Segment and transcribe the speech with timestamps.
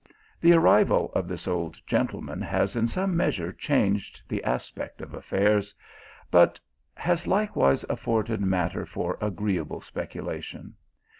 [0.39, 5.75] The arrival of this old gentleman has in some measure changed the aspect of affairs,
[6.31, 6.59] but
[6.95, 10.73] has like wise afforded matter for agreeable speculation.